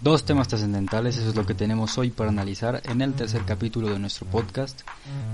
[0.00, 3.88] Dos temas trascendentales, eso es lo que tenemos hoy para analizar en el tercer capítulo
[3.88, 4.82] de nuestro podcast.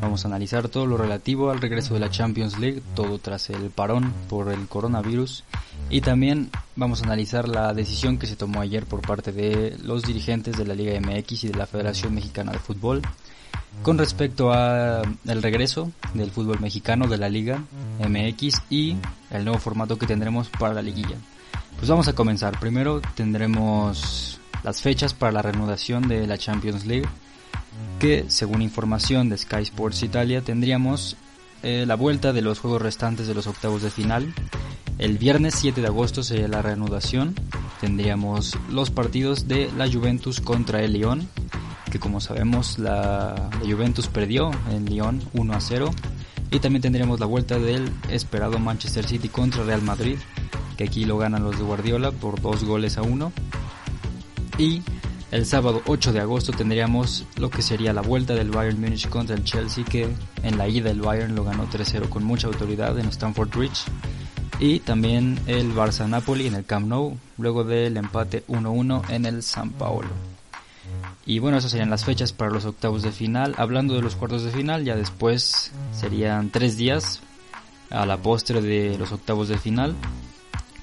[0.00, 3.70] Vamos a analizar todo lo relativo al regreso de la Champions League, todo tras el
[3.70, 5.44] parón por el coronavirus.
[5.88, 10.02] Y también vamos a analizar la decisión que se tomó ayer por parte de los
[10.02, 13.02] dirigentes de la Liga MX y de la Federación Mexicana de Fútbol
[13.82, 17.62] con respecto al regreso del fútbol mexicano de la Liga
[17.98, 18.96] MX y
[19.30, 21.16] el nuevo formato que tendremos para la liguilla.
[21.76, 22.58] Pues vamos a comenzar.
[22.60, 27.08] Primero tendremos las fechas para la reanudación de la Champions League,
[27.98, 31.16] que según información de Sky Sports Italia tendríamos
[31.62, 34.34] eh, la vuelta de los juegos restantes de los octavos de final.
[34.98, 37.34] El viernes 7 de agosto sería la reanudación.
[37.80, 41.28] Tendríamos los partidos de la Juventus contra el Lyon,
[41.90, 45.90] que como sabemos la, la Juventus perdió en Lyon 1 a 0.
[46.50, 50.18] Y también tendríamos la vuelta del esperado Manchester City contra Real Madrid,
[50.80, 53.32] que aquí lo ganan los de Guardiola por dos goles a uno.
[54.56, 54.82] Y
[55.30, 59.36] el sábado 8 de agosto tendríamos lo que sería la vuelta del Bayern Munich contra
[59.36, 60.08] el Chelsea, que
[60.42, 63.82] en la ida el Bayern lo ganó 3-0 con mucha autoridad en Stamford Bridge.
[64.58, 69.42] Y también el Barça Napoli en el Camp Nou, luego del empate 1-1 en el
[69.42, 70.08] San Paolo.
[71.26, 73.54] Y bueno, esas serían las fechas para los octavos de final.
[73.58, 77.20] Hablando de los cuartos de final, ya después serían tres días
[77.90, 79.94] a la postre de los octavos de final.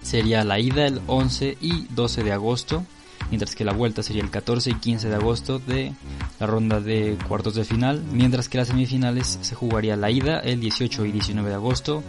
[0.02, 2.86] Sería la ida el 11 y 12 de agosto
[3.30, 5.94] mientras que la vuelta sería el 14 y 15 de agosto de
[6.40, 10.60] la ronda de cuartos de final, mientras que las semifinales se jugaría la ida el
[10.60, 12.04] 18 y 19 de agosto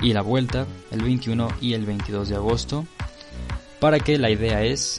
[0.00, 2.86] y la vuelta el 21 y el 22 de agosto,
[3.80, 4.98] para que la idea es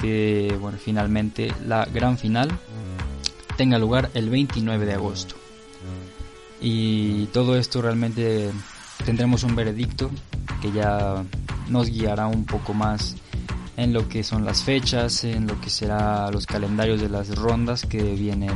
[0.00, 2.50] que bueno, finalmente la gran final
[3.56, 5.36] tenga lugar el 29 de agosto.
[6.60, 8.50] Y todo esto realmente
[9.04, 10.10] tendremos un veredicto
[10.60, 11.22] que ya
[11.68, 13.16] nos guiará un poco más
[13.76, 17.84] en lo que son las fechas, en lo que será los calendarios de las rondas
[17.84, 18.52] que vienen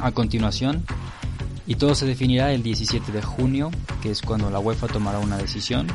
[0.00, 0.84] a continuación.
[1.66, 3.70] Y todo se definirá el 17 de junio,
[4.02, 5.88] que es cuando la UEFA tomará una decisión.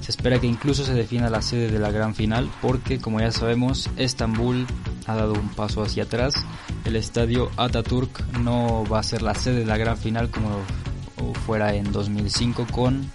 [0.00, 3.30] Se espera que incluso se defina la sede de la gran final, porque como ya
[3.30, 4.66] sabemos, Estambul
[5.06, 6.34] ha dado un paso hacia atrás.
[6.84, 10.58] El estadio Ataturk no va a ser la sede de la gran final como
[11.46, 13.10] fuera en 2005 con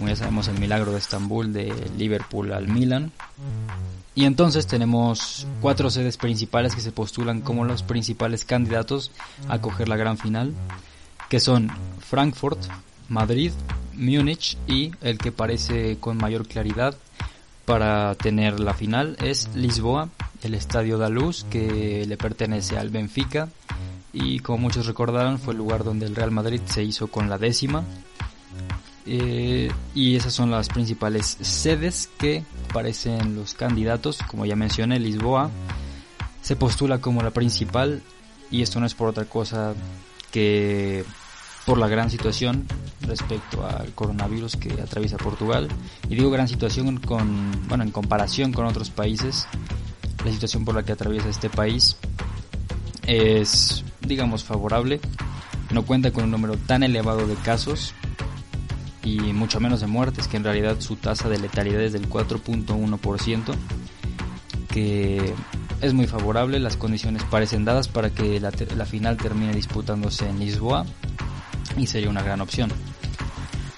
[0.00, 3.12] como ya sabemos, el milagro de Estambul de Liverpool al Milan.
[4.14, 9.10] Y entonces tenemos cuatro sedes principales que se postulan como los principales candidatos
[9.46, 10.54] a coger la gran final,
[11.28, 12.58] que son Frankfurt,
[13.10, 13.52] Madrid,
[13.92, 16.96] Múnich y el que parece con mayor claridad
[17.66, 20.08] para tener la final es Lisboa,
[20.42, 23.50] el estadio da Luz que le pertenece al Benfica
[24.14, 27.36] y como muchos recordarán fue el lugar donde el Real Madrid se hizo con la
[27.36, 27.84] décima
[29.12, 34.18] eh, y esas son las principales sedes que aparecen los candidatos.
[34.28, 35.50] Como ya mencioné, Lisboa
[36.40, 38.02] se postula como la principal
[38.52, 39.74] y esto no es por otra cosa
[40.30, 41.04] que
[41.66, 42.68] por la gran situación
[43.00, 45.66] respecto al coronavirus que atraviesa Portugal.
[46.08, 49.48] Y digo gran situación con, bueno, en comparación con otros países,
[50.24, 51.96] la situación por la que atraviesa este país
[53.08, 55.00] es, digamos, favorable.
[55.72, 57.92] No cuenta con un número tan elevado de casos
[59.02, 63.54] y mucho menos de muertes, que en realidad su tasa de letalidad es del 4.1%,
[64.68, 65.34] que
[65.80, 70.38] es muy favorable, las condiciones parecen dadas para que la, la, final termine disputándose en
[70.38, 70.84] Lisboa
[71.76, 72.70] y sería una gran opción.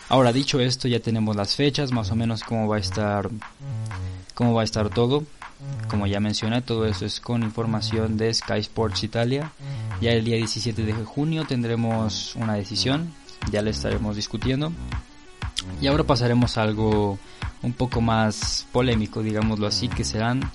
[0.08, 3.30] Ahora dicho esto, ya tenemos las fechas, más o menos cómo va a estar
[4.34, 5.24] cómo va a estar todo.
[5.88, 9.52] Como ya mencioné, todo eso es con información de Sky Sports Italia.
[10.00, 13.12] Ya el día 17 de junio tendremos una decisión,
[13.50, 14.72] ya le estaremos discutiendo.
[15.80, 17.18] Y ahora pasaremos a algo
[17.62, 20.50] un poco más polémico, digámoslo así, que serán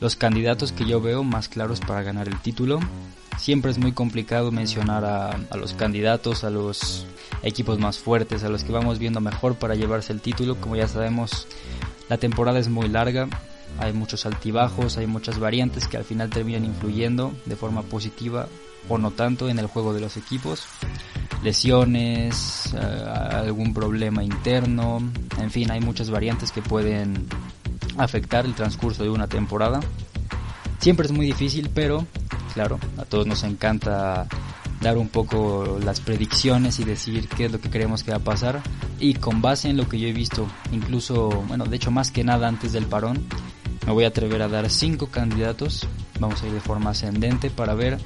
[0.00, 2.80] los candidatos que yo veo más claros para ganar el título.
[3.38, 7.06] Siempre es muy complicado mencionar a, a, los candidatos, a los
[7.42, 10.56] equipos más fuertes, a los que vamos viendo mejor para llevarse el título.
[10.56, 11.48] Como ya sabemos,
[12.08, 13.28] la temporada es muy larga,
[13.78, 18.48] hay muchos altibajos, hay muchas variantes que al final terminan influyendo de forma positiva
[18.88, 20.64] o no tanto en el juego de los equipos
[21.42, 25.00] lesiones, eh, algún problema interno,
[25.40, 27.26] en fin, hay muchas variantes que pueden
[27.98, 29.80] afectar el transcurso de una temporada.
[30.78, 32.06] Siempre es muy difícil, pero
[32.54, 34.26] claro, a todos nos encanta
[34.80, 38.20] dar un poco las predicciones y decir qué es lo que creemos que va a
[38.20, 38.60] pasar
[38.98, 42.24] y con base en lo que yo he visto, incluso, bueno, de hecho más que
[42.24, 43.24] nada antes del parón,
[43.86, 45.86] me voy a atrever a dar cinco candidatos,
[46.18, 47.98] vamos a ir de forma ascendente para ver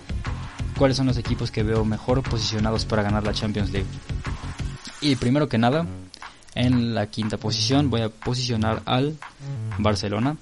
[0.76, 3.88] cuáles son los equipos que veo mejor posicionados para ganar la Champions League.
[5.00, 5.86] Y primero que nada,
[6.54, 9.16] en la quinta posición voy a posicionar al
[9.78, 10.36] Barcelona.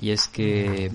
[0.00, 0.90] y es que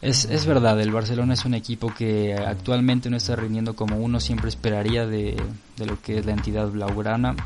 [0.00, 4.18] es, es verdad, el Barcelona es un equipo que actualmente no está rindiendo como uno
[4.18, 5.40] siempre esperaría de,
[5.76, 7.36] de lo que es la entidad blaugrana.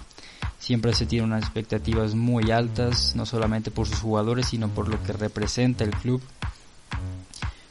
[0.58, 5.02] Siempre se tiene unas expectativas muy altas, no solamente por sus jugadores, sino por lo
[5.02, 6.22] que representa el club.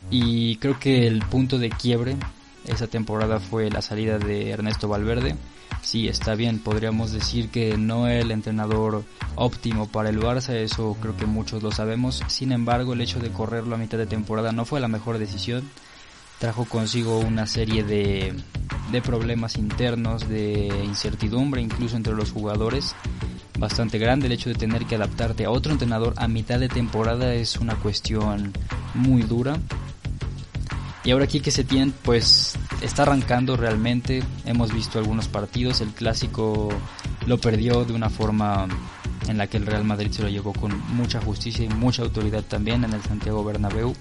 [0.10, 2.16] Y creo que el punto de quiebre
[2.68, 5.36] esa temporada fue la salida de Ernesto Valverde.
[5.82, 9.04] Sí, está bien, podríamos decir que no el entrenador
[9.36, 12.24] óptimo para el Barça, eso creo que muchos lo sabemos.
[12.28, 15.70] Sin embargo, el hecho de correrlo a mitad de temporada no fue la mejor decisión.
[16.40, 18.34] Trajo consigo una serie de,
[18.92, 22.96] de problemas internos, de incertidumbre incluso entre los jugadores
[23.58, 24.26] bastante grande.
[24.26, 27.76] El hecho de tener que adaptarte a otro entrenador a mitad de temporada es una
[27.76, 28.54] cuestión
[28.94, 29.58] muy dura.
[31.06, 34.24] Y ahora aquí que se tiene, pues está arrancando realmente.
[34.44, 35.80] Hemos visto algunos partidos.
[35.82, 36.70] El clásico
[37.28, 38.68] lo perdió de una forma
[39.28, 42.44] en la que el Real Madrid se lo llevó con mucha justicia y mucha autoridad
[42.44, 43.96] también en el Santiago Bernabéu.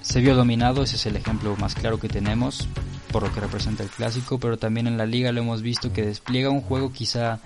[0.00, 2.66] Se vio dominado, ese es el ejemplo más claro que tenemos
[3.10, 6.02] por lo que representa el clásico, pero también en la liga lo hemos visto que
[6.02, 7.40] despliega un juego quizá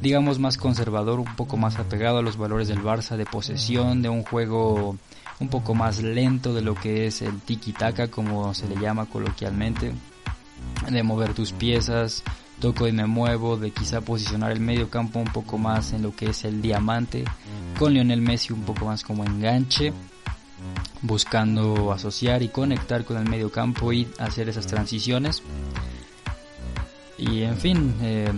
[0.00, 4.08] digamos más conservador, un poco más apegado a los valores del Barça de posesión, de
[4.08, 4.96] un juego
[5.40, 9.92] un poco más lento de lo que es el tiki-taka, como se le llama coloquialmente,
[10.88, 12.22] de mover tus piezas,
[12.60, 16.14] toco y me muevo, de quizá posicionar el medio campo un poco más en lo
[16.14, 17.24] que es el diamante,
[17.78, 19.92] con Lionel Messi un poco más como enganche,
[21.02, 25.42] buscando asociar y conectar con el medio campo y hacer esas transiciones.
[27.16, 28.32] Y en fin, eh,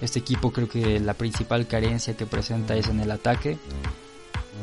[0.00, 3.58] este equipo creo que la principal carencia que presenta es en el ataque.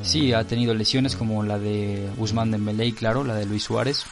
[0.06, 4.06] Sí, ha tenido lesiones como la de Guzmán Dembélé y claro, la de Luis Suárez,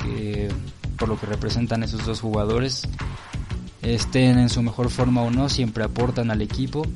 [0.00, 0.48] que
[0.96, 2.88] por lo que representan esos dos jugadores,
[3.82, 6.86] estén en su mejor forma o no, siempre aportan al equipo.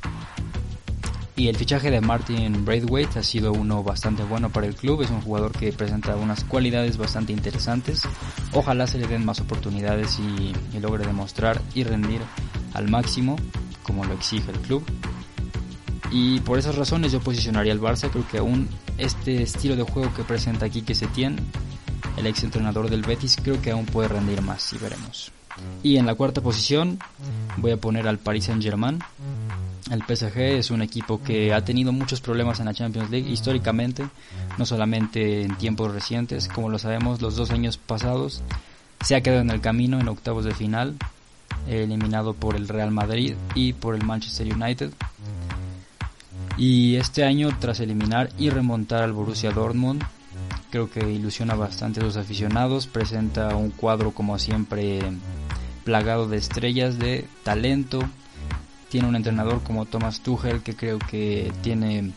[1.35, 5.11] Y el fichaje de Martin Braithwaite ha sido uno bastante bueno para el club, es
[5.11, 8.03] un jugador que presenta unas cualidades bastante interesantes.
[8.53, 12.21] Ojalá se le den más oportunidades y, y logre demostrar y rendir
[12.73, 13.37] al máximo
[13.83, 14.85] como lo exige el club.
[16.11, 18.11] Y por esas razones yo posicionaría al Barça.
[18.11, 21.37] Creo que aún este estilo de juego que presenta aquí que se tiene,
[22.17, 25.33] el ex entrenador del Betis, creo que aún puede rendir más y veremos.
[25.83, 26.99] Y en la cuarta posición
[27.57, 29.01] voy a poner al Paris Saint Germain.
[29.91, 34.07] El PSG es un equipo que ha tenido muchos problemas en la Champions League históricamente,
[34.59, 38.43] no solamente en tiempos recientes, como lo sabemos, los dos años pasados
[39.01, 40.97] se ha quedado en el camino en octavos de final,
[41.69, 44.93] eliminado por el Real Madrid y por el Manchester United.
[46.59, 50.03] Y este año, tras eliminar y remontar al Borussia Dortmund,
[50.71, 55.01] creo que ilusiona bastante a los aficionados, presenta un cuadro como siempre
[55.85, 58.01] plagado de estrellas, de talento,
[58.89, 62.13] tiene un entrenador como Thomas Tuchel que creo que tiene,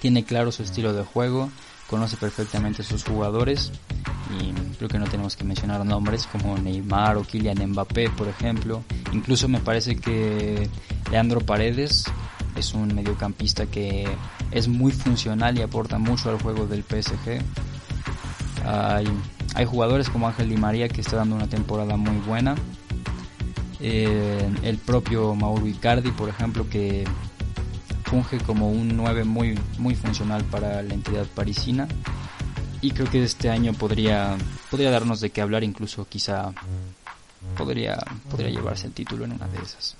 [0.00, 1.50] tiene claro su estilo de juego,
[1.88, 3.72] conoce perfectamente a sus jugadores
[4.38, 8.82] y creo que no tenemos que mencionar nombres como Neymar o Kylian Mbappé por ejemplo,
[9.12, 10.68] incluso me parece que
[11.10, 12.04] Leandro Paredes
[12.56, 14.06] es un mediocampista que
[14.50, 17.40] es muy funcional y aporta mucho al juego del PSG.
[18.64, 19.06] Hay,
[19.54, 22.54] hay jugadores como Ángel Di María que está dando una temporada muy buena.
[23.80, 27.04] Eh, el propio Mauro Icardi, por ejemplo, que
[28.04, 31.88] funge como un 9 muy, muy funcional para la entidad parisina.
[32.80, 34.36] Y creo que este año podría,
[34.70, 36.52] podría darnos de qué hablar, incluso quizá
[37.56, 37.98] podría,
[38.30, 39.96] podría llevarse el título en una de esas.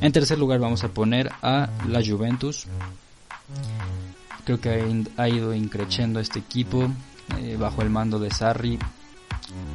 [0.00, 2.66] En tercer lugar vamos a poner a la Juventus.
[4.44, 6.88] Creo que ha ido increciendo este equipo
[7.38, 8.78] eh, bajo el mando de Sarri.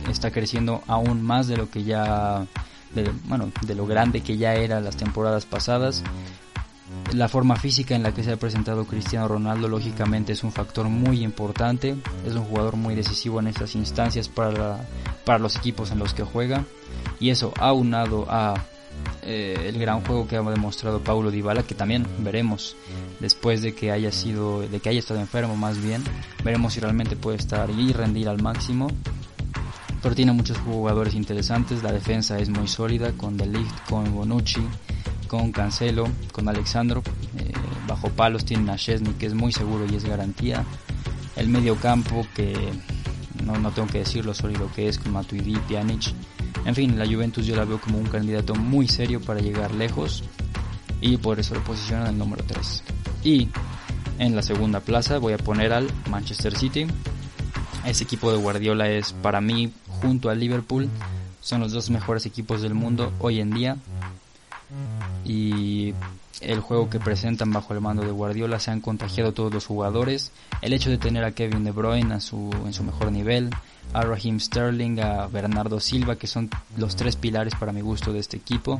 [0.09, 2.45] Está creciendo aún más de lo que ya,
[2.95, 6.03] de, bueno, de lo grande que ya era las temporadas pasadas.
[7.13, 10.87] La forma física en la que se ha presentado Cristiano Ronaldo lógicamente es un factor
[10.87, 11.97] muy importante.
[12.25, 14.87] Es un jugador muy decisivo en estas instancias para,
[15.25, 16.63] para los equipos en los que juega.
[17.19, 18.53] Y eso aunado a
[19.25, 22.75] eh, el gran juego que ha demostrado Paulo Dybala, que también veremos
[23.19, 26.03] después de que haya sido, de que haya estado enfermo más bien,
[26.43, 28.87] veremos si realmente puede estar y rendir al máximo.
[30.01, 34.61] Pero tiene muchos jugadores interesantes, la defensa es muy sólida con De Ligt, con Bonucci,
[35.27, 37.01] con Cancelo, con Alexandro.
[37.37, 37.53] Eh,
[37.87, 40.65] bajo palos tienen a Chesney que es muy seguro y es garantía.
[41.35, 42.53] El medio campo que
[43.45, 46.13] no, no tengo que decirlo, sólido que es con Matuidi, Pjanic
[46.65, 50.23] en fin, la Juventus yo la veo como un candidato muy serio para llegar lejos
[51.01, 52.83] y por eso lo posiciono en el número 3.
[53.23, 53.49] Y
[54.19, 56.87] en la segunda plaza voy a poner al Manchester City.
[57.85, 60.89] Ese equipo de Guardiola es para mí, junto al Liverpool,
[61.41, 63.77] son los dos mejores equipos del mundo hoy en día.
[65.25, 65.93] Y
[66.45, 70.31] el juego que presentan bajo el mando de Guardiola se han contagiado todos los jugadores.
[70.61, 73.49] El hecho de tener a Kevin De Bruyne a su, en su mejor nivel,
[73.93, 78.19] a Raheem Sterling, a Bernardo Silva, que son los tres pilares para mi gusto de
[78.19, 78.79] este equipo.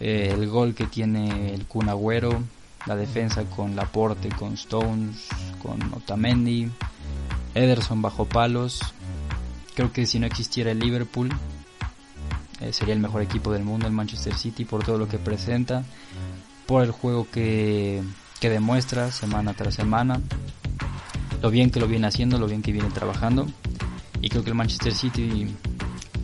[0.00, 2.42] Eh, el gol que tiene el Kun Agüero,
[2.86, 5.28] la defensa con Laporte, con Stones,
[5.62, 6.70] con Otamendi,
[7.54, 8.80] Ederson bajo palos.
[9.74, 11.30] Creo que si no existiera el Liverpool,
[12.60, 15.84] eh, sería el mejor equipo del mundo el Manchester City por todo lo que presenta,
[16.66, 18.02] por el juego que,
[18.40, 20.20] que demuestra semana tras semana,
[21.42, 23.46] lo bien que lo viene haciendo, lo bien que viene trabajando.
[24.20, 25.48] Y creo que el Manchester City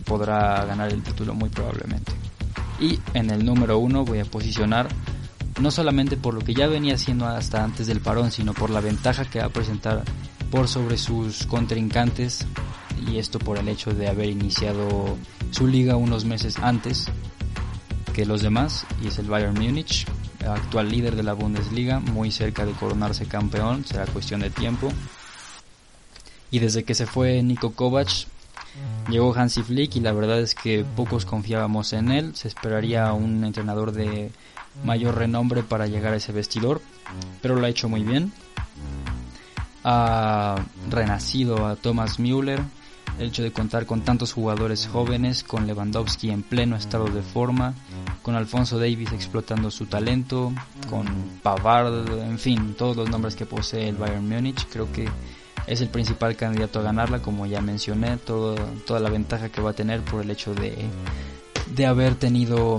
[0.04, 2.12] podrá ganar el título muy probablemente.
[2.80, 4.88] Y en el número uno voy a posicionar
[5.60, 8.80] no solamente por lo que ya venía haciendo hasta antes del parón, sino por la
[8.80, 10.04] ventaja que va a presentar
[10.50, 12.46] por sobre sus contrincantes.
[13.06, 15.16] Y esto por el hecho de haber iniciado
[15.50, 17.06] su liga unos meses antes
[18.12, 20.04] que los demás y es el Bayern Múnich,
[20.46, 24.92] actual líder de la Bundesliga, muy cerca de coronarse campeón, será cuestión de tiempo.
[26.50, 28.08] Y desde que se fue Nico Kovac,
[29.10, 33.44] llegó Hansi Flick y la verdad es que pocos confiábamos en él, se esperaría un
[33.44, 34.30] entrenador de
[34.84, 36.80] mayor renombre para llegar a ese vestidor,
[37.42, 38.32] pero lo ha hecho muy bien.
[39.84, 40.56] Ha
[40.90, 42.60] renacido a Thomas Müller,
[43.18, 47.74] el hecho de contar con tantos jugadores jóvenes, con Lewandowski en pleno estado de forma,
[48.28, 50.52] con Alfonso Davis explotando su talento,
[50.90, 51.06] con
[51.42, 55.08] Pavard, en fin, todos los nombres que posee el Bayern Múnich, creo que
[55.66, 59.72] es el principal candidato a ganarla, como ya mencioné, toda la ventaja que va a
[59.72, 60.76] tener por el hecho de,
[61.74, 62.78] de haber tenido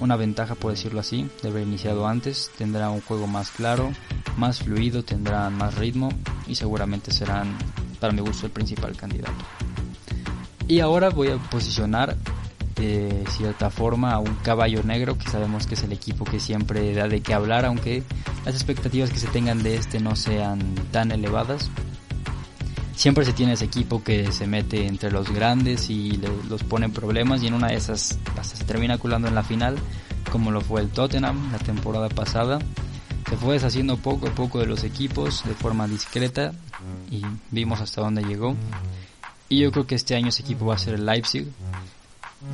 [0.00, 3.92] una ventaja, por decirlo así, de haber iniciado antes, tendrá un juego más claro,
[4.36, 6.08] más fluido, tendrán más ritmo
[6.48, 7.56] y seguramente serán,
[8.00, 9.44] para mi gusto, el principal candidato.
[10.66, 12.16] Y ahora voy a posicionar
[12.78, 16.94] de cierta forma a un caballo negro que sabemos que es el equipo que siempre
[16.94, 18.02] da de qué hablar aunque
[18.44, 21.70] las expectativas que se tengan de este no sean tan elevadas
[22.94, 26.92] siempre se tiene ese equipo que se mete entre los grandes y los pone en
[26.92, 29.76] problemas y en una de esas hasta se termina culando en la final
[30.30, 32.58] como lo fue el Tottenham la temporada pasada
[33.28, 36.52] se fue deshaciendo poco a poco de los equipos de forma discreta
[37.10, 38.56] y vimos hasta dónde llegó
[39.48, 41.46] y yo creo que este año ese equipo va a ser el Leipzig.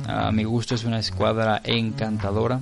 [0.07, 2.59] A mi gusto es una escuadra encantadora.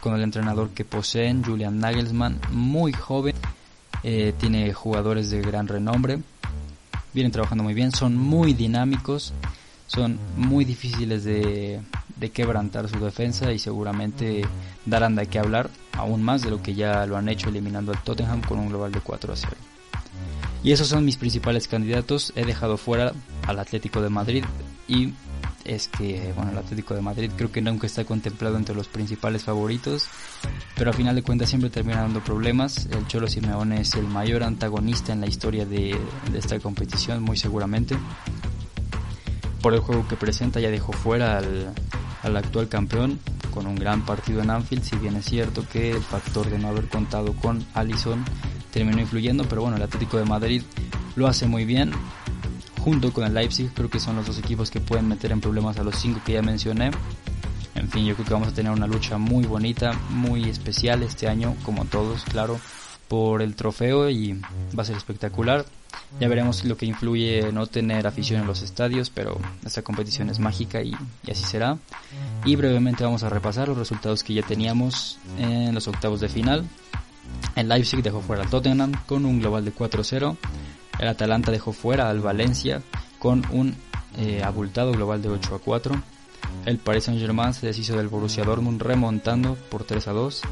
[0.00, 3.34] Con el entrenador que poseen, Julian Nagelsmann, muy joven.
[4.02, 6.20] Eh, tiene jugadores de gran renombre.
[7.12, 7.92] Vienen trabajando muy bien.
[7.92, 9.32] Son muy dinámicos.
[9.86, 11.80] Son muy difíciles de,
[12.16, 14.42] de quebrantar su defensa y seguramente
[14.84, 18.02] darán de qué hablar aún más de lo que ya lo han hecho eliminando al
[18.02, 19.56] Tottenham con un global de 4 a 0.
[20.62, 22.32] Y esos son mis principales candidatos.
[22.36, 23.12] He dejado fuera
[23.46, 24.44] al Atlético de Madrid
[24.86, 25.12] y
[25.64, 29.44] es que, bueno, el Atlético de Madrid creo que nunca está contemplado entre los principales
[29.44, 30.08] favoritos,
[30.76, 32.86] pero a final de cuentas siempre termina dando problemas.
[32.86, 35.96] El Cholo Simeone es el mayor antagonista en la historia de,
[36.34, 37.96] esta competición, muy seguramente.
[39.62, 41.74] Por el juego que presenta ya dejó fuera al,
[42.22, 43.18] al actual campeón
[43.52, 46.68] con un gran partido en Anfield, si bien es cierto que el factor de no
[46.68, 48.24] haber contado con Allison
[48.72, 50.62] terminó influyendo, pero bueno, el Atlético de Madrid
[51.16, 51.92] lo hace muy bien.
[52.80, 55.78] Junto con el Leipzig, creo que son los dos equipos que pueden meter en problemas
[55.78, 56.90] a los cinco que ya mencioné.
[57.74, 61.28] En fin, yo creo que vamos a tener una lucha muy bonita, muy especial este
[61.28, 62.58] año, como todos, claro,
[63.08, 64.40] por el trofeo y
[64.76, 65.64] va a ser espectacular.
[66.20, 70.38] Ya veremos lo que influye no tener afición en los estadios, pero esta competición es
[70.38, 70.94] mágica y,
[71.26, 71.78] y, así será.
[72.44, 76.66] Y brevemente vamos a repasar los resultados que ya teníamos en los octavos de final.
[77.56, 80.36] El Leipzig dejó fuera al Tottenham con un global de 4-0.
[80.98, 82.82] El Atalanta dejó fuera al Valencia
[83.18, 83.76] con un
[84.16, 86.02] eh, abultado global de 8 4.
[86.66, 90.42] El Paris Saint-Germain se deshizo del Borussia Dortmund remontando por 3 2.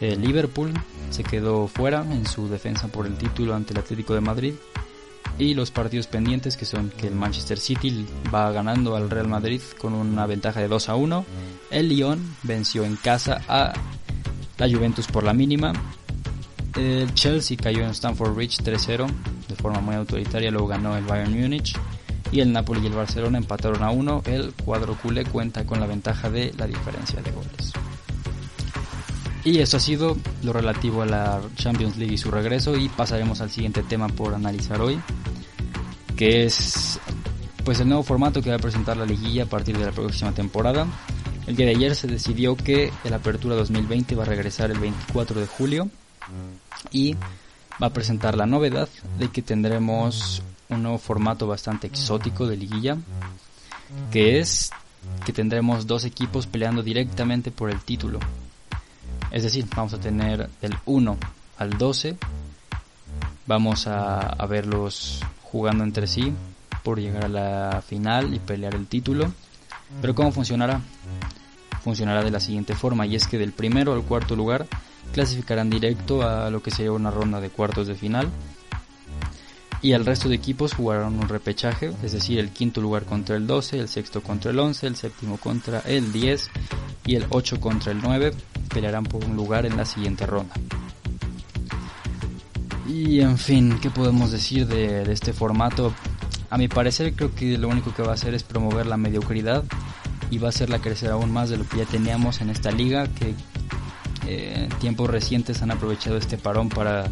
[0.00, 0.72] El Liverpool
[1.10, 4.54] se quedó fuera en su defensa por el título ante el Atlético de Madrid.
[5.38, 9.60] Y los partidos pendientes que son que el Manchester City va ganando al Real Madrid
[9.78, 11.24] con una ventaja de 2 a 1.
[11.70, 13.72] El Lyon venció en casa a
[14.58, 15.72] la Juventus por la mínima
[16.76, 21.38] el Chelsea cayó en Stamford Bridge 3-0 de forma muy autoritaria, luego ganó el Bayern
[21.38, 21.76] Múnich
[22.32, 24.22] y el Napoli y el Barcelona empataron a 1.
[24.26, 27.72] El cuadro culé cuenta con la ventaja de la diferencia de goles.
[29.44, 33.40] Y esto ha sido lo relativo a la Champions League y su regreso y pasaremos
[33.40, 35.00] al siguiente tema por analizar hoy,
[36.16, 37.00] que es
[37.64, 40.32] pues el nuevo formato que va a presentar la liguilla a partir de la próxima
[40.32, 40.86] temporada.
[41.46, 45.40] El día de ayer se decidió que el Apertura 2020 va a regresar el 24
[45.40, 45.88] de julio
[46.92, 47.16] y
[47.82, 52.96] va a presentar la novedad de que tendremos un nuevo formato bastante exótico de liguilla,
[54.10, 54.70] que es
[55.24, 58.20] que tendremos dos equipos peleando directamente por el título.
[59.30, 61.16] Es decir, vamos a tener del 1
[61.58, 62.16] al 12.
[63.46, 66.32] Vamos a, a verlos jugando entre sí
[66.82, 69.32] por llegar a la final y pelear el título.
[70.00, 70.80] Pero ¿cómo funcionará?
[71.82, 74.66] Funcionará de la siguiente forma y es que del primero al cuarto lugar
[75.12, 78.30] clasificarán directo a lo que sería una ronda de cuartos de final
[79.82, 83.46] y el resto de equipos jugarán un repechaje, es decir, el quinto lugar contra el
[83.46, 86.50] 12, el sexto contra el 11, el séptimo contra el 10
[87.06, 88.32] y el 8 contra el 9
[88.72, 90.54] pelearán por un lugar en la siguiente ronda.
[92.86, 95.94] Y en fin, ¿qué podemos decir de, este formato?
[96.50, 99.64] A mi parecer creo que lo único que va a hacer es promover la mediocridad
[100.30, 103.06] y va a hacerla crecer aún más de lo que ya teníamos en esta liga
[103.06, 103.34] que
[104.30, 107.04] eh, en tiempos recientes han aprovechado este parón para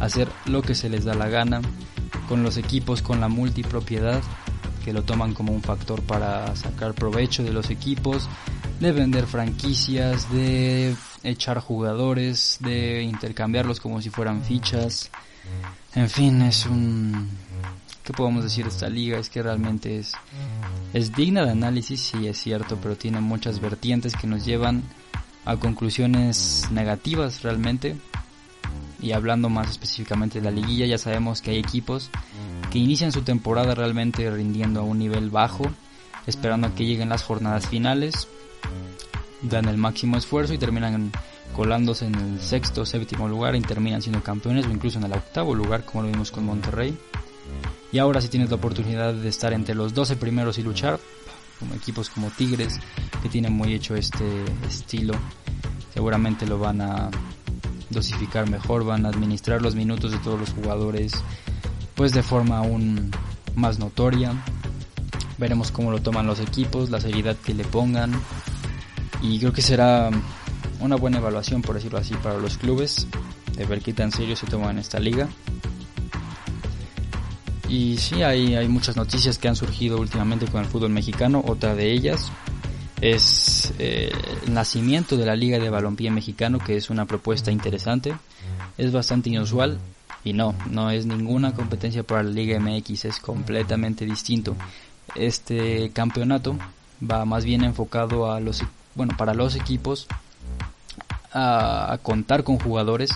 [0.00, 1.60] hacer lo que se les da la gana
[2.28, 4.22] con los equipos con la multipropiedad
[4.82, 8.28] que lo toman como un factor para sacar provecho de los equipos,
[8.80, 15.10] de vender franquicias, de echar jugadores, de intercambiarlos como si fueran fichas.
[15.94, 17.30] En fin, es un...
[18.02, 19.18] ¿Qué podemos decir de esta liga?
[19.18, 20.12] Es que realmente es,
[20.92, 24.82] es digna de análisis, sí es cierto, pero tiene muchas vertientes que nos llevan
[25.44, 27.96] a conclusiones negativas realmente
[29.00, 32.10] y hablando más específicamente de la liguilla, ya sabemos que hay equipos
[32.70, 35.64] que inician su temporada realmente rindiendo a un nivel bajo,
[36.26, 38.28] esperando a que lleguen las jornadas finales,
[39.42, 41.10] dan el máximo esfuerzo y terminan
[41.54, 45.12] colándose en el sexto o séptimo lugar y terminan siendo campeones o incluso en el
[45.12, 46.96] octavo lugar como lo vimos con Monterrey.
[47.90, 50.98] Y ahora si tienes la oportunidad de estar entre los 12 primeros y luchar,
[51.74, 52.78] equipos como Tigres,
[53.22, 55.14] que tienen muy hecho este estilo,
[55.92, 57.10] seguramente lo van a
[57.90, 61.12] dosificar mejor, van a administrar los minutos de todos los jugadores
[61.94, 63.10] pues de forma aún
[63.54, 64.32] más notoria.
[65.38, 68.12] Veremos cómo lo toman los equipos, la seriedad que le pongan
[69.20, 70.10] y creo que será
[70.80, 73.06] una buena evaluación por decirlo así para los clubes
[73.56, 75.28] de ver qué tan serio se toman en esta liga.
[77.72, 81.42] Y sí, hay, hay muchas noticias que han surgido últimamente con el fútbol mexicano.
[81.46, 82.30] Otra de ellas
[83.00, 84.12] es eh,
[84.44, 88.14] el nacimiento de la Liga de Balompié Mexicano, que es una propuesta interesante.
[88.76, 89.78] Es bastante inusual
[90.22, 94.54] y no, no es ninguna competencia para la Liga MX, es completamente distinto.
[95.14, 96.58] Este campeonato
[97.02, 98.62] va más bien enfocado a los,
[98.94, 100.08] bueno, para los equipos
[101.32, 103.12] a, a contar con jugadores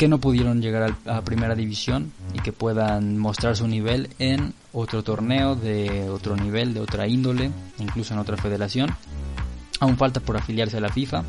[0.00, 5.02] que no pudieron llegar a, primera división y que puedan mostrar su nivel en otro
[5.02, 8.88] torneo de otro nivel, de otra índole, incluso en otra federación.
[9.78, 11.22] Aún falta por afiliarse a la FIFA.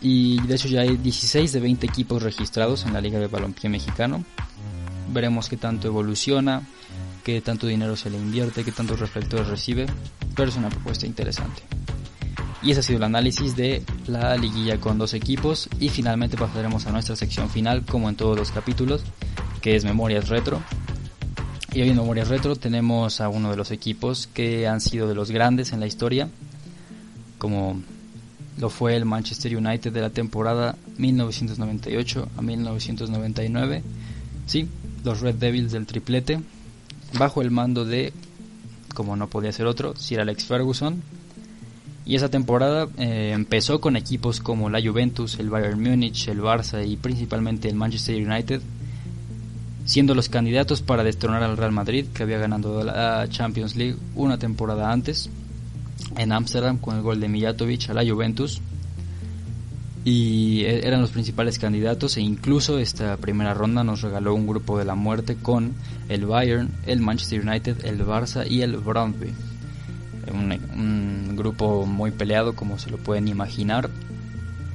[0.00, 3.68] Y de hecho ya hay 16 de 20 equipos registrados en la Liga de Balompié
[3.68, 4.24] Mexicano.
[5.12, 6.62] Veremos qué tanto evoluciona,
[7.24, 9.86] qué tanto dinero se le invierte, qué tantos reflectores recibe,
[10.36, 11.62] pero es una propuesta interesante.
[12.62, 16.86] Y ese ha sido el análisis de la liguilla con dos equipos y finalmente pasaremos
[16.86, 19.02] a nuestra sección final como en todos los capítulos,
[19.62, 20.60] que es Memorias Retro.
[21.72, 25.14] Y hoy en Memorias Retro tenemos a uno de los equipos que han sido de
[25.14, 26.28] los grandes en la historia,
[27.38, 27.80] como
[28.58, 33.82] lo fue el Manchester United de la temporada 1998 a 1999.
[34.46, 34.68] Sí,
[35.02, 36.40] los Red Devils del triplete,
[37.18, 38.12] bajo el mando de,
[38.94, 41.02] como no podía ser otro, Sir Alex Ferguson,
[42.04, 46.86] y esa temporada eh, empezó con equipos como la Juventus, el Bayern Múnich, el Barça
[46.86, 48.60] y principalmente el Manchester United,
[49.84, 54.38] siendo los candidatos para destronar al Real Madrid, que había ganado la Champions League una
[54.38, 55.28] temporada antes,
[56.16, 58.60] en Ámsterdam con el gol de Mijatovic a la Juventus.
[60.02, 64.78] Y e-, eran los principales candidatos e incluso esta primera ronda nos regaló un grupo
[64.78, 65.74] de la muerte con
[66.08, 69.34] el Bayern, el Manchester United, el Barça y el Brøndby
[71.40, 73.90] grupo muy peleado como se lo pueden imaginar.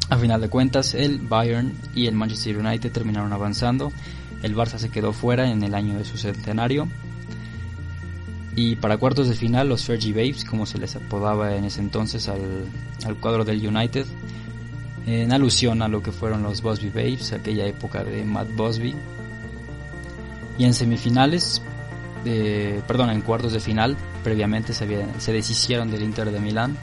[0.10, 3.92] A final de cuentas, el Bayern y el Manchester United terminaron avanzando.
[4.44, 6.88] El Barça se quedó fuera en el año de su centenario.
[8.56, 12.30] Y para cuartos de final, los Fergie Babes, como se les apodaba en ese entonces
[12.30, 12.66] al,
[13.06, 14.06] al cuadro del United,
[15.08, 18.96] en alusión a lo que fueron los Bosby Babes, aquella época de Matt Bosby.
[20.58, 21.62] Y en semifinales,
[22.88, 26.78] perdón, en cuartos de final, previamente se, se deshicieron del Inter de Milán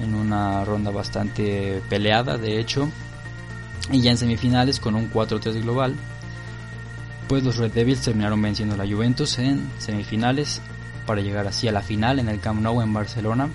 [0.00, 2.88] en una ronda bastante peleada, de hecho,
[3.90, 5.94] y ya en semifinales con un 4-3 global,
[7.28, 10.60] pues los Red Devils terminaron venciendo a la Juventus en semifinales
[11.06, 13.48] para llegar así a la final en el Camp Nou en Barcelona.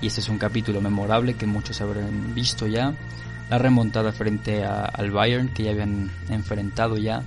[0.00, 2.94] Y este es un capítulo memorable que muchos habrán visto ya.
[3.50, 7.22] La remontada frente al Bayern que ya habían enfrentado ya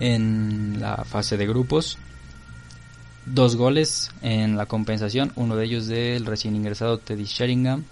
[0.00, 1.98] en la fase de grupos
[3.26, 7.84] dos goles en la compensación, uno de ellos del recién ingresado Teddy Sheringham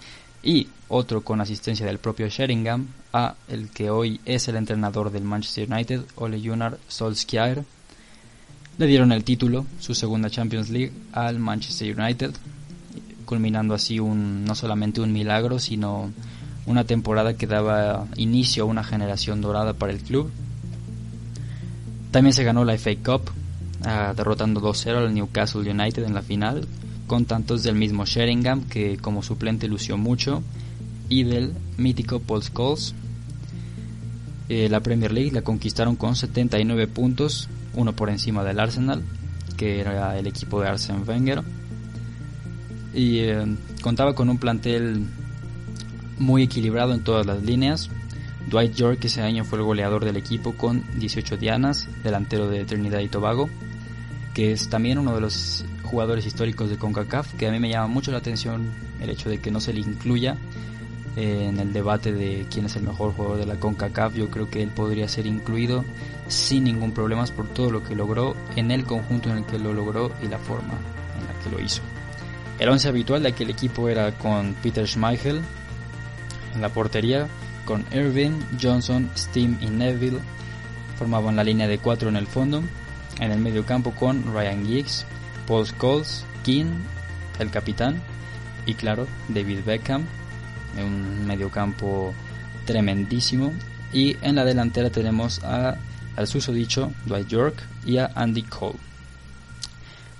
[0.42, 5.24] y otro con asistencia del propio Sheringham a el que hoy es el entrenador del
[5.24, 7.64] Manchester United, Ole Gunnar Solskjaer.
[8.76, 12.32] Le dieron el título, su segunda Champions League, al Manchester United,
[13.24, 16.12] culminando así un, no solamente un milagro, sino
[16.66, 20.30] una temporada que daba inicio a una generación dorada para el club.
[22.10, 23.30] También se ganó la FA Cup,
[23.84, 26.66] derrotando 2-0 al Newcastle United en la final,
[27.06, 30.42] con tantos del mismo Sheringham, que como suplente lució mucho,
[31.08, 32.94] y del mítico Paul Scholes.
[34.48, 39.02] Eh, la Premier League la conquistaron con 79 puntos, uno por encima del Arsenal,
[39.56, 41.42] que era el equipo de Arsene Wenger.
[42.94, 45.06] Y eh, contaba con un plantel
[46.18, 47.90] muy equilibrado en todas las líneas.
[48.48, 53.00] Dwight York ese año fue el goleador del equipo con 18 dianas, delantero de Trinidad
[53.00, 53.48] y Tobago,
[54.34, 57.86] que es también uno de los jugadores históricos de CONCACAF, que a mí me llama
[57.86, 58.68] mucho la atención
[59.00, 60.36] el hecho de que no se le incluya
[61.16, 64.16] eh, en el debate de quién es el mejor jugador de la CONCACAF.
[64.16, 65.84] Yo creo que él podría ser incluido
[66.26, 69.72] sin ningún problema por todo lo que logró en el conjunto en el que lo
[69.72, 70.74] logró y la forma
[71.18, 71.82] en la que lo hizo.
[72.58, 75.40] El once habitual de aquel equipo era con Peter Schmeichel
[76.54, 77.28] en la portería,
[77.64, 80.18] con Irving, Johnson, Steam y Neville.
[80.98, 82.62] Formaban la línea de cuatro en el fondo.
[83.20, 85.06] En el medio campo con Ryan Giggs,
[85.46, 86.66] Paul Scholes, King,
[87.38, 88.02] el capitán,
[88.66, 90.04] y claro, David Beckham,
[90.82, 92.14] un mediocampo
[92.64, 93.52] tremendísimo.
[93.92, 95.76] Y en la delantera tenemos a,
[96.16, 98.78] al susodicho Dwight York y a Andy Cole.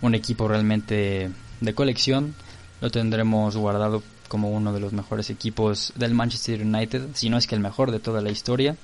[0.00, 1.30] Un equipo realmente
[1.61, 2.35] de colección.
[2.80, 7.46] Lo tendremos guardado como uno de los mejores equipos del Manchester United, si no es
[7.46, 8.76] que el mejor de toda la historia.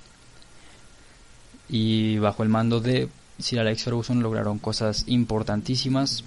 [1.68, 3.08] Y bajo el mando de
[3.40, 6.24] Sir Alex Ferguson lograron cosas importantísimas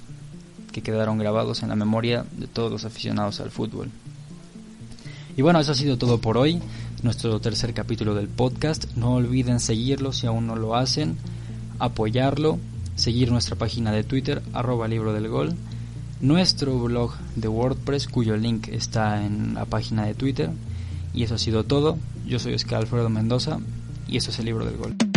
[0.71, 3.89] que quedaron grabados en la memoria de todos los aficionados al fútbol.
[5.37, 6.61] Y bueno, eso ha sido todo por hoy,
[7.01, 8.85] nuestro tercer capítulo del podcast.
[8.95, 11.17] No olviden seguirlo si aún no lo hacen,
[11.79, 12.59] apoyarlo,
[12.95, 15.55] seguir nuestra página de Twitter, arroba libro del gol,
[16.21, 20.49] nuestro blog de WordPress, cuyo link está en la página de Twitter.
[21.13, 21.97] Y eso ha sido todo.
[22.25, 23.59] Yo soy Oscar Alfredo Mendoza
[24.07, 25.12] y eso es el libro del gol.